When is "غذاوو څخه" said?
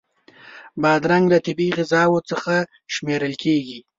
1.77-2.53